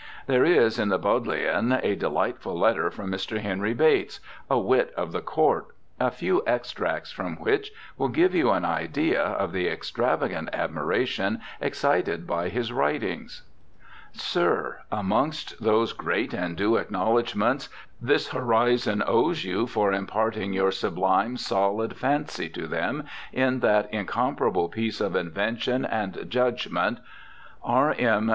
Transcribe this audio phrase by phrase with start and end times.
[0.25, 3.37] There is in the Bodleian a delightful letter from Mr.
[3.39, 8.49] Henry Bates, a wit of the court, a few extracts from which will give you
[8.49, 13.43] an idea of the extravagant admiration excited by his writings:
[14.11, 17.69] 'Sir,— Amongst those great and due acknowledge ments
[18.01, 24.67] this horizon owes you for imparting your sublime solid phansie to them in that incomparable
[24.67, 26.99] piece of invention and judgement,
[27.63, 27.91] R.
[27.99, 28.29] M.